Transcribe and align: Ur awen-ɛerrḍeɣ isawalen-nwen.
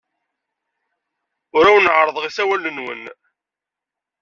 Ur 1.57 1.65
awen-ɛerrḍeɣ 1.65 2.25
isawalen-nwen. 2.25 3.03